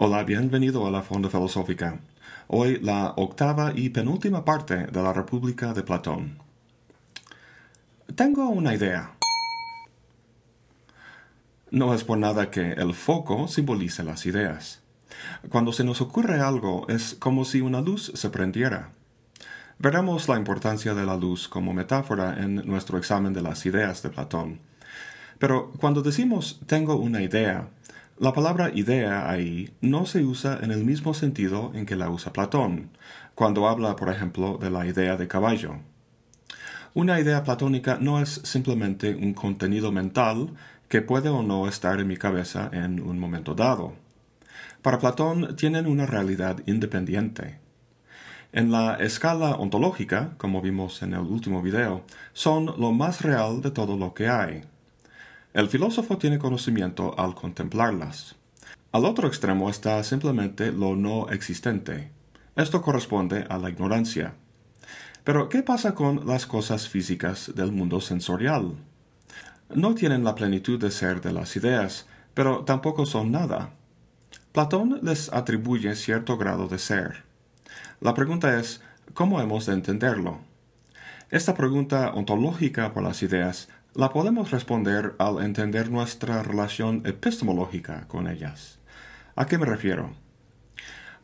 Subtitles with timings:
[0.00, 1.98] Hola, bienvenido a la Fonda Filosófica.
[2.46, 6.38] Hoy la octava y penúltima parte de la República de Platón.
[8.14, 9.16] Tengo una idea.
[11.72, 14.82] No es por nada que el foco simbolice las ideas.
[15.48, 18.92] Cuando se nos ocurre algo es como si una luz se prendiera.
[19.80, 24.10] Veremos la importancia de la luz como metáfora en nuestro examen de las ideas de
[24.10, 24.60] Platón.
[25.40, 27.68] Pero cuando decimos tengo una idea,
[28.20, 32.32] la palabra idea ahí no se usa en el mismo sentido en que la usa
[32.32, 32.90] Platón,
[33.36, 35.76] cuando habla, por ejemplo, de la idea de caballo.
[36.94, 40.54] Una idea platónica no es simplemente un contenido mental
[40.88, 43.94] que puede o no estar en mi cabeza en un momento dado.
[44.82, 47.60] Para Platón tienen una realidad independiente.
[48.52, 53.70] En la escala ontológica, como vimos en el último video, son lo más real de
[53.70, 54.62] todo lo que hay.
[55.58, 58.36] El filósofo tiene conocimiento al contemplarlas.
[58.92, 62.12] Al otro extremo está simplemente lo no existente.
[62.54, 64.34] Esto corresponde a la ignorancia.
[65.24, 68.76] Pero, ¿qué pasa con las cosas físicas del mundo sensorial?
[69.74, 73.70] No tienen la plenitud de ser de las ideas, pero tampoco son nada.
[74.52, 77.24] Platón les atribuye cierto grado de ser.
[78.00, 78.80] La pregunta es,
[79.12, 80.38] ¿cómo hemos de entenderlo?
[81.32, 83.68] Esta pregunta ontológica por las ideas
[83.98, 88.78] la podemos responder al entender nuestra relación epistemológica con ellas.
[89.34, 90.12] ¿A qué me refiero?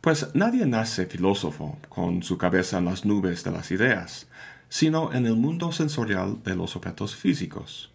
[0.01, 4.27] Pues nadie nace filósofo con su cabeza en las nubes de las ideas,
[4.67, 7.93] sino en el mundo sensorial de los objetos físicos.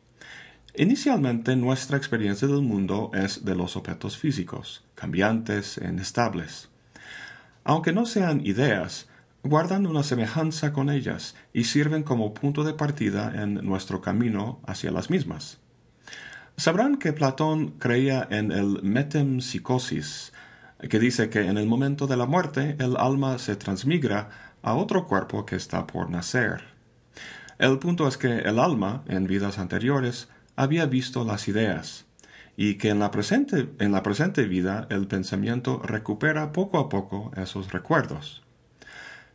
[0.75, 6.71] Inicialmente nuestra experiencia del mundo es de los objetos físicos, cambiantes e inestables.
[7.65, 9.10] Aunque no sean ideas,
[9.43, 14.91] guardan una semejanza con ellas y sirven como punto de partida en nuestro camino hacia
[14.91, 15.59] las mismas.
[16.57, 20.33] Sabrán que Platón creía en el metempsicosis,
[20.89, 24.29] que dice que en el momento de la muerte el alma se transmigra
[24.63, 26.63] a otro cuerpo que está por nacer.
[27.59, 32.07] El punto es que el alma, en vidas anteriores, había visto las ideas,
[32.57, 37.33] y que en la presente, en la presente vida el pensamiento recupera poco a poco
[37.37, 38.43] esos recuerdos.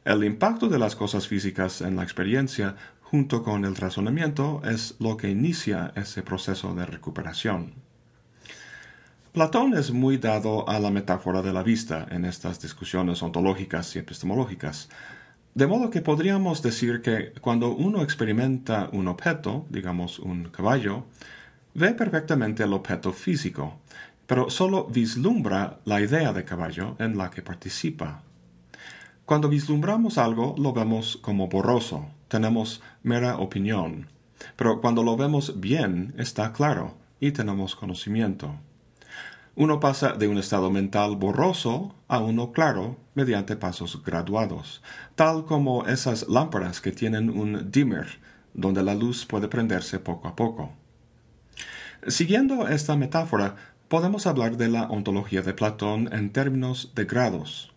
[0.05, 5.17] El impacto de las cosas físicas en la experiencia junto con el razonamiento es lo
[5.17, 7.73] que inicia ese proceso de recuperación.
[9.33, 13.99] Platón es muy dado a la metáfora de la vista en estas discusiones ontológicas y
[13.99, 14.89] epistemológicas,
[15.55, 21.05] de modo que podríamos decir que cuando uno experimenta un objeto, digamos un caballo,
[21.73, 23.79] ve perfectamente el objeto físico,
[24.27, 28.21] pero solo vislumbra la idea de caballo en la que participa.
[29.25, 34.07] Cuando vislumbramos algo lo vemos como borroso, tenemos mera opinión,
[34.55, 38.53] pero cuando lo vemos bien está claro y tenemos conocimiento.
[39.55, 44.83] Uno pasa de un estado mental borroso a uno claro mediante pasos graduados,
[45.15, 48.19] tal como esas lámparas que tienen un dimmer,
[48.53, 50.73] donde la luz puede prenderse poco a poco.
[52.07, 53.55] Siguiendo esta metáfora,
[53.87, 57.74] podemos hablar de la ontología de Platón en términos de grados.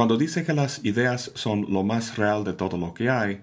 [0.00, 3.42] Cuando dice que las ideas son lo más real de todo lo que hay,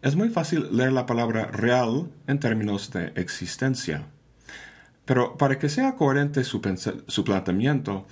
[0.00, 4.06] es muy fácil leer la palabra real en términos de existencia.
[5.04, 6.62] Pero para que sea coherente su,
[7.08, 8.06] su planteamiento,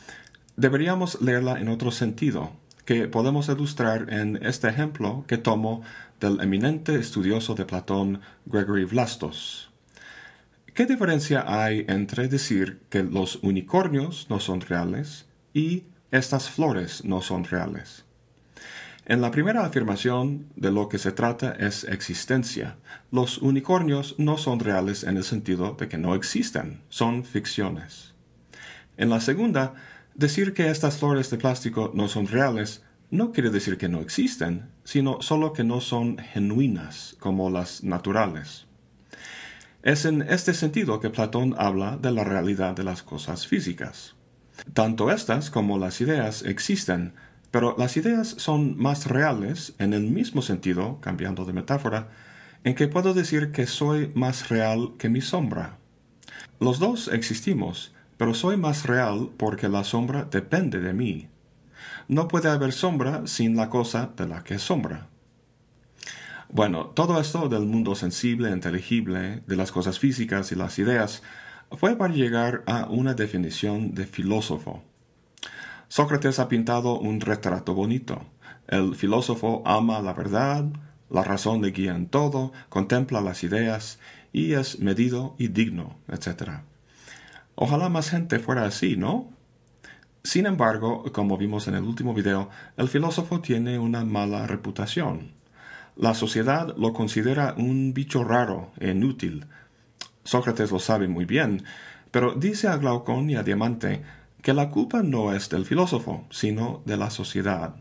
[0.59, 2.53] deberíamos leerla en otro sentido,
[2.85, 5.81] que podemos ilustrar en este ejemplo que tomo
[6.21, 9.71] del eminente estudioso de Platón Gregory Vlastos.
[10.75, 15.25] ¿Qué diferencia hay entre decir que los unicornios no son reales
[15.55, 18.05] y estas flores no son reales.
[19.09, 22.77] En la primera afirmación de lo que se trata es existencia.
[23.13, 28.15] Los unicornios no son reales en el sentido de que no existen, son ficciones.
[28.97, 29.75] En la segunda,
[30.17, 34.71] decir que estas flores de plástico no son reales no quiere decir que no existen,
[34.83, 38.67] sino solo que no son genuinas como las naturales.
[39.85, 44.16] Es en este sentido que Platón habla de la realidad de las cosas físicas.
[44.73, 47.13] Tanto estas como las ideas existen,
[47.51, 52.09] pero las ideas son más reales en el mismo sentido, cambiando de metáfora,
[52.65, 55.79] en que puedo decir que soy más real que mi sombra.
[56.59, 61.29] Los dos existimos, pero soy más real porque la sombra depende de mí.
[62.09, 65.09] No puede haber sombra sin la cosa de la que es sombra.
[66.49, 71.23] Bueno, todo esto del mundo sensible, inteligible, de las cosas físicas y las ideas,
[71.73, 74.83] fue para llegar a una definición de filósofo.
[75.89, 78.23] Sócrates ha pintado un retrato bonito.
[78.67, 80.65] El filósofo ama la verdad,
[81.11, 83.99] la razón le guía en todo, contempla las ideas
[84.33, 86.63] y es medido y digno, etc.
[87.55, 89.31] Ojalá más gente fuera así, ¿no?
[90.25, 95.31] Sin embargo, como vimos en el último video, el filósofo tiene una mala reputación.
[95.95, 99.47] La sociedad lo considera un bicho raro e inútil.
[100.27, 101.63] Sócrates lo sabe muy bien,
[102.11, 104.03] pero dice a Glaucón y a Diamante
[104.43, 107.77] que la culpa no es del filósofo, sino de la sociedad.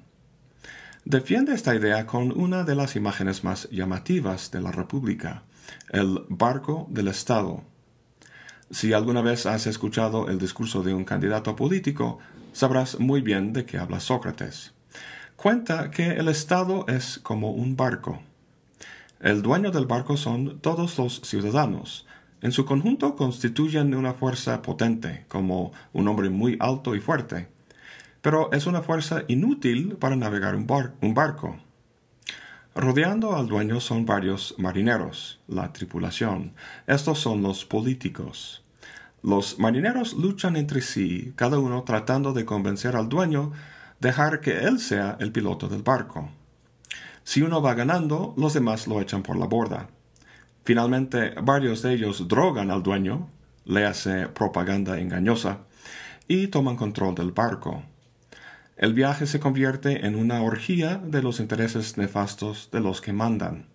[1.05, 5.43] Defiende esta idea con una de las imágenes más llamativas de la República,
[5.89, 7.63] el barco del Estado.
[8.71, 12.19] Si alguna vez has escuchado el discurso de un candidato político,
[12.53, 14.73] sabrás muy bien de qué habla Sócrates.
[15.35, 18.21] Cuenta que el Estado es como un barco.
[19.19, 22.05] El dueño del barco son todos los ciudadanos.
[22.45, 27.47] En su conjunto constituyen una fuerza potente, como un hombre muy alto y fuerte.
[28.21, 31.57] Pero es una fuerza inútil para navegar un, barco.
[32.75, 36.53] Rodeando al dueño son varios marineros, la tripulación.
[36.85, 38.63] Estos son los políticos.
[39.23, 43.53] Los marineros luchan entre sí, cada uno tratando de convencer al dueño
[43.99, 46.29] dejar que él sea el piloto del barco.
[47.23, 49.89] Si uno va ganando, los demás lo echan por la borda.
[50.65, 53.29] Finalmente, varios de ellos drogan al dueño,
[53.63, 55.59] le hace propaganda engañosa,
[56.27, 57.83] y toman control del barco
[58.77, 63.67] el viaje se convierte en una orgía de los intereses nefastos de los que mandan.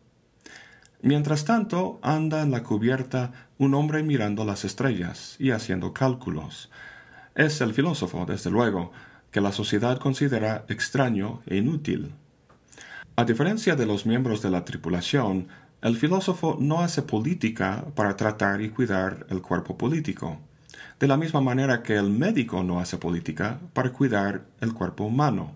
[1.00, 6.70] Mientras tanto, anda en la cubierta un hombre mirando las estrellas y haciendo cálculos.
[7.34, 8.92] Es el filósofo, desde luego,
[9.30, 12.12] que la sociedad considera extraño e inútil.
[13.16, 15.48] A diferencia de los miembros de la tripulación,
[15.82, 20.38] el filósofo no hace política para tratar y cuidar el cuerpo político
[21.00, 25.52] de la misma manera que el médico no hace política para cuidar el cuerpo humano.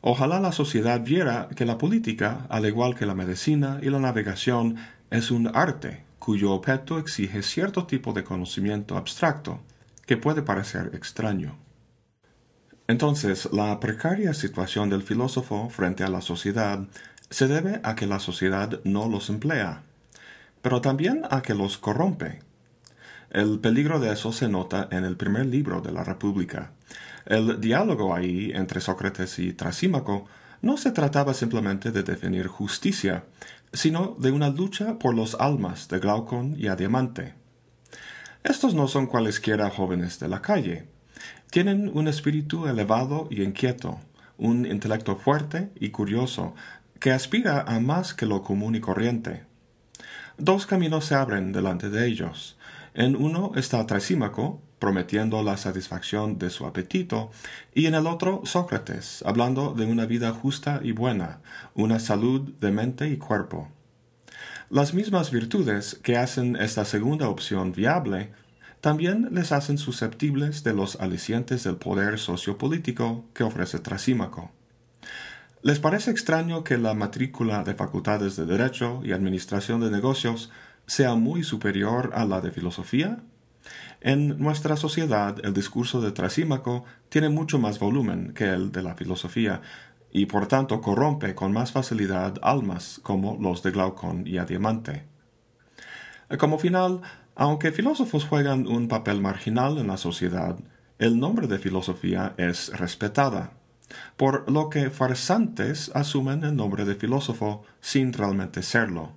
[0.00, 4.76] Ojalá la sociedad viera que la política, al igual que la medicina y la navegación,
[5.10, 9.60] es un arte cuyo objeto exige cierto tipo de conocimiento abstracto,
[10.04, 11.56] que puede parecer extraño.
[12.86, 16.86] Entonces, la precaria situación del filósofo frente a la sociedad
[17.30, 19.82] se debe a que la sociedad no los emplea,
[20.62, 22.40] pero también a que los corrompe
[23.34, 26.70] el peligro de eso se nota en el primer libro de la República.
[27.26, 30.26] El diálogo ahí entre Sócrates y Trasímaco
[30.62, 33.24] no se trataba simplemente de definir justicia,
[33.72, 37.34] sino de una lucha por los almas de Glaucón y Adiamante.
[38.44, 40.86] Estos no son cualesquiera jóvenes de la calle.
[41.50, 43.98] Tienen un espíritu elevado y inquieto,
[44.38, 46.54] un intelecto fuerte y curioso,
[47.04, 49.42] que aspira a más que lo común y corriente.
[50.38, 52.56] Dos caminos se abren delante de ellos,
[52.94, 57.30] en uno está Trasímaco, prometiendo la satisfacción de su apetito,
[57.74, 61.42] y en el otro Sócrates, hablando de una vida justa y buena,
[61.74, 63.68] una salud de mente y cuerpo.
[64.70, 68.32] Las mismas virtudes que hacen esta segunda opción viable
[68.80, 74.52] también les hacen susceptibles de los alicientes del poder sociopolítico que ofrece Trasímaco.
[75.64, 80.50] ¿Les parece extraño que la matrícula de facultades de Derecho y Administración de Negocios
[80.86, 83.22] sea muy superior a la de filosofía?
[84.02, 88.94] En nuestra sociedad el discurso de Trasímaco tiene mucho más volumen que el de la
[88.94, 89.62] filosofía,
[90.12, 95.04] y por tanto corrompe con más facilidad almas como los de Glaucón y Adiamante.
[96.38, 97.00] Como final,
[97.36, 100.58] aunque filósofos juegan un papel marginal en la sociedad,
[100.98, 103.54] el nombre de filosofía es respetada,
[104.16, 109.12] por lo que farsantes asumen el nombre de filósofo sin realmente serlo.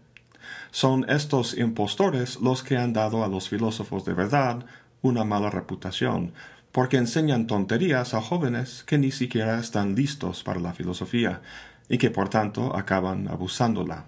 [0.71, 4.65] Son estos impostores los que han dado a los filósofos de verdad
[5.01, 6.33] una mala reputación,
[6.71, 11.41] porque enseñan tonterías a jóvenes que ni siquiera están listos para la filosofía
[11.89, 14.05] y que por tanto acaban abusándola.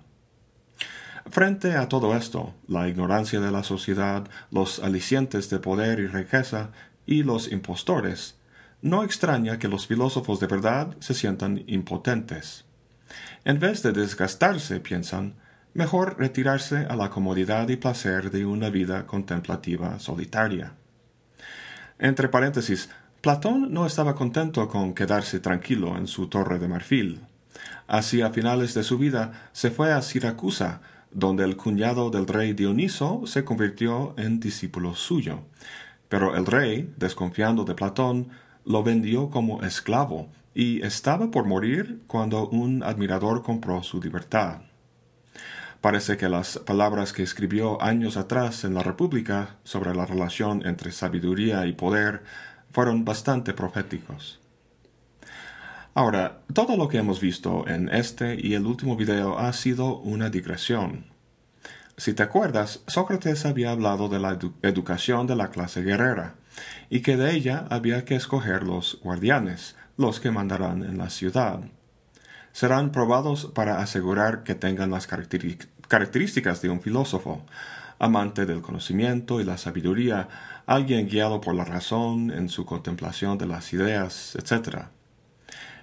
[1.29, 6.71] Frente a todo esto, la ignorancia de la sociedad, los alicientes de poder y riqueza
[7.05, 8.38] y los impostores,
[8.81, 12.65] no extraña que los filósofos de verdad se sientan impotentes.
[13.43, 15.35] En vez de desgastarse, piensan,
[15.73, 20.73] mejor retirarse a la comodidad y placer de una vida contemplativa solitaria.
[21.97, 22.89] Entre paréntesis,
[23.21, 27.21] Platón no estaba contento con quedarse tranquilo en su torre de marfil.
[27.87, 30.81] Hacia finales de su vida se fue a Siracusa,
[31.11, 35.41] donde el cuñado del rey Dioniso se convirtió en discípulo suyo.
[36.07, 38.29] Pero el rey, desconfiando de Platón,
[38.65, 44.61] lo vendió como esclavo y estaba por morir cuando un admirador compró su libertad.
[45.81, 50.91] Parece que las palabras que escribió años atrás en la República sobre la relación entre
[50.91, 52.23] sabiduría y poder
[52.71, 54.39] fueron bastante proféticos.
[55.93, 60.29] Ahora, todo lo que hemos visto en este y el último video ha sido una
[60.29, 61.05] digresión.
[61.97, 66.35] Si te acuerdas, Sócrates había hablado de la educación de la clase guerrera,
[66.89, 71.61] y que de ella había que escoger los guardianes, los que mandarán en la ciudad.
[72.51, 77.45] Serán probados para asegurar que tengan las características de un filósofo,
[77.99, 80.29] amante del conocimiento y la sabiduría,
[80.65, 84.85] alguien guiado por la razón en su contemplación de las ideas, etc.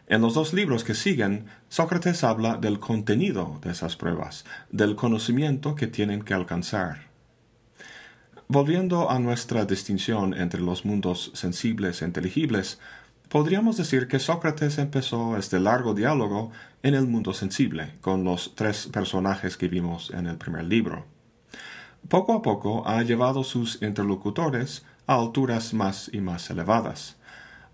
[0.08, 5.74] En los dos libros que siguen, Sócrates habla del contenido de esas pruebas, del conocimiento
[5.74, 7.05] que tienen que alcanzar.
[8.48, 12.78] Volviendo a nuestra distinción entre los mundos sensibles e inteligibles,
[13.28, 16.52] podríamos decir que Sócrates empezó este largo diálogo
[16.84, 21.06] en el mundo sensible, con los tres personajes que vimos en el primer libro.
[22.08, 27.16] Poco a poco ha llevado sus interlocutores a alturas más y más elevadas.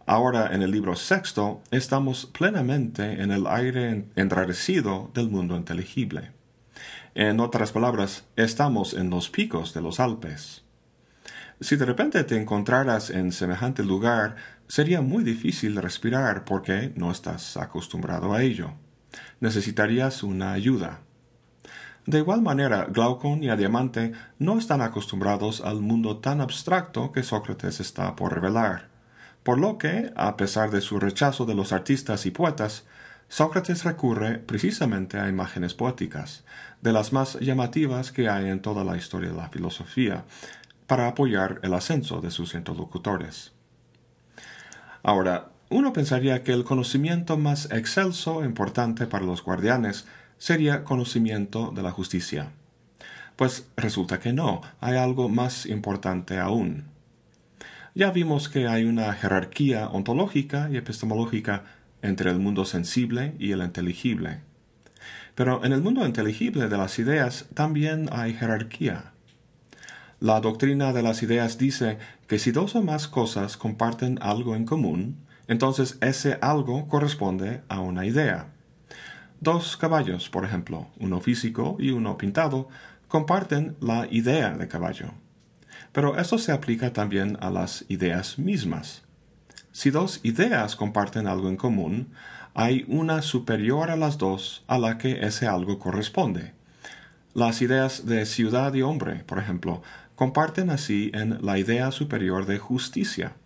[0.06, 6.30] Ahora en el libro sexto estamos plenamente en el aire enrarecido del mundo inteligible.
[7.14, 10.61] En otras palabras, estamos en los picos de los Alpes.
[11.62, 14.34] Si de repente te encontraras en semejante lugar,
[14.66, 18.72] sería muy difícil respirar porque no estás acostumbrado a ello.
[19.38, 21.02] Necesitarías una ayuda.
[22.04, 27.78] De igual manera, Glaucon y Adiamante no están acostumbrados al mundo tan abstracto que Sócrates
[27.78, 28.88] está por revelar.
[29.44, 32.86] Por lo que, a pesar de su rechazo de los artistas y poetas,
[33.28, 36.44] Sócrates recurre precisamente a imágenes poéticas,
[36.82, 40.24] de las más llamativas que hay en toda la historia de la filosofía,
[40.92, 43.52] para apoyar el ascenso de sus interlocutores.
[45.02, 50.06] Ahora, uno pensaría que el conocimiento más excelso e importante para los guardianes
[50.36, 52.50] sería conocimiento de la justicia.
[53.36, 56.84] Pues resulta que no, hay algo más importante aún.
[57.94, 61.64] Ya vimos que hay una jerarquía ontológica y epistemológica
[62.02, 64.40] entre el mundo sensible y el inteligible.
[65.34, 69.11] Pero en el mundo inteligible de las ideas también hay jerarquía.
[70.22, 71.98] La doctrina de las ideas dice
[72.28, 75.16] que si dos o más cosas comparten algo en común,
[75.48, 78.46] entonces ese algo corresponde a una idea.
[79.40, 82.68] Dos caballos, por ejemplo, uno físico y uno pintado,
[83.08, 85.08] comparten la idea de caballo.
[85.90, 89.02] Pero eso se aplica también a las ideas mismas.
[89.72, 92.12] Si dos ideas comparten algo en común,
[92.54, 96.52] hay una superior a las dos a la que ese algo corresponde.
[97.34, 99.82] Las ideas de ciudad y hombre, por ejemplo,
[100.16, 103.36] comparten así en la idea superior de justicia,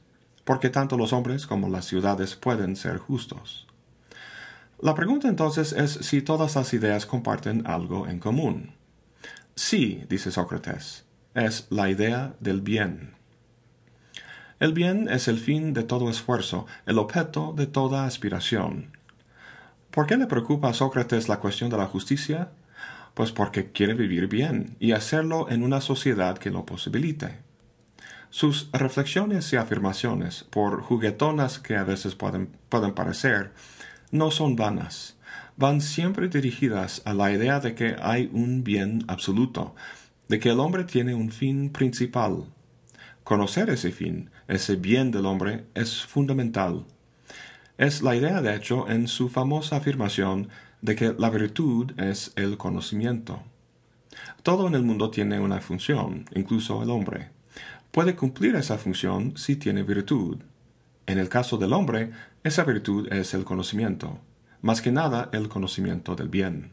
[0.45, 3.67] porque tanto los hombres como las ciudades pueden ser justos.
[4.81, 8.75] La pregunta entonces es si todas las ideas comparten algo en común.
[9.55, 13.15] Sí, dice Sócrates, es la idea del bien.
[14.59, 18.97] El bien es el fin de todo esfuerzo, el objeto de toda aspiración.
[19.93, 22.51] ¿Por qué le preocupa a Sócrates la cuestión de la justicia?
[23.17, 27.39] Pues porque quiere vivir bien y hacerlo en una sociedad que lo posibilite.
[28.29, 33.55] Sus reflexiones y afirmaciones, por juguetonas que a veces pueden, pueden parecer,
[34.11, 35.17] no son vanas,
[35.57, 39.75] van siempre dirigidas a la idea de que hay un bien absoluto,
[40.29, 42.45] de que el hombre tiene un fin principal.
[43.25, 46.85] Conocer ese fin, ese bien del hombre, es fundamental.
[47.79, 50.49] Es la idea, de hecho, en su famosa afirmación
[50.81, 53.43] de que la virtud es el conocimiento.
[54.43, 57.29] Todo en el mundo tiene una función, incluso el hombre.
[57.91, 60.39] Puede cumplir esa función si tiene virtud.
[61.07, 62.13] En el caso del hombre,
[62.45, 64.21] esa virtud es el conocimiento,
[64.63, 66.73] más que nada el conocimiento del bien.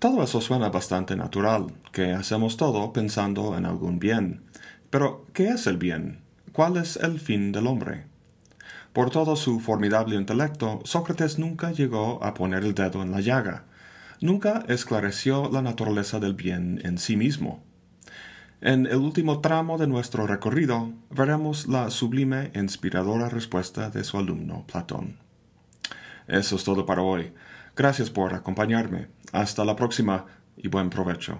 [0.00, 4.42] Todo eso suena bastante natural, que hacemos todo pensando en algún bien.
[4.90, 6.22] Pero, ¿qué es el bien?
[6.52, 8.06] ¿Cuál es el fin del hombre?
[8.98, 13.62] Por todo su formidable intelecto, Sócrates nunca llegó a poner el dedo en la llaga.
[14.20, 17.62] Nunca esclareció la naturaleza del bien en sí mismo.
[18.60, 24.18] En el último tramo de nuestro recorrido veremos la sublime e inspiradora respuesta de su
[24.18, 25.18] alumno Platón.
[26.26, 27.32] Eso es todo para hoy.
[27.76, 29.06] Gracias por acompañarme.
[29.30, 30.26] Hasta la próxima
[30.56, 31.38] y buen provecho.